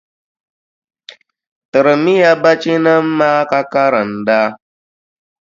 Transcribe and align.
Tirimiya 1.71 2.31
bachinima 2.43 3.05
maa 3.17 3.41
ka 3.49 3.59
karinda. 3.71 4.39